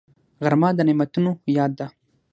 غرمه 0.43 0.69
د 0.77 0.79
نعمتونو 0.87 1.31
یاد 1.57 1.71
ده 1.79 1.87